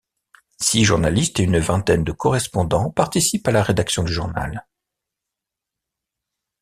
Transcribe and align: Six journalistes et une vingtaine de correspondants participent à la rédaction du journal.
Six 0.59 0.83
journalistes 0.83 1.39
et 1.39 1.43
une 1.43 1.59
vingtaine 1.59 2.03
de 2.03 2.11
correspondants 2.11 2.89
participent 2.89 3.47
à 3.47 3.51
la 3.51 3.61
rédaction 3.61 4.01
du 4.01 4.11
journal. 4.11 4.65